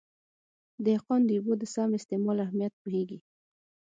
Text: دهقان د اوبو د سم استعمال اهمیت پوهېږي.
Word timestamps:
دهقان 0.85 1.21
د 1.25 1.31
اوبو 1.37 1.53
د 1.61 1.63
سم 1.73 1.89
استعمال 1.99 2.37
اهمیت 2.45 2.73
پوهېږي. 2.81 3.19